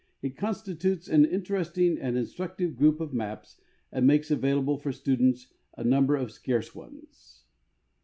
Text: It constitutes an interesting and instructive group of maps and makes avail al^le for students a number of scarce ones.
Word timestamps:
It 0.23 0.35
constitutes 0.35 1.07
an 1.07 1.25
interesting 1.25 1.99
and 1.99 2.17
instructive 2.17 2.75
group 2.75 2.99
of 2.99 3.13
maps 3.13 3.61
and 3.91 4.07
makes 4.07 4.31
avail 4.31 4.63
al^le 4.63 4.81
for 4.81 4.91
students 4.91 5.53
a 5.77 5.83
number 5.83 6.15
of 6.15 6.31
scarce 6.31 6.73
ones. 6.73 7.43